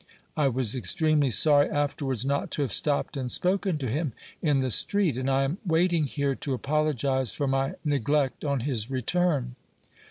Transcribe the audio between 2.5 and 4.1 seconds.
to have stopped and spoken to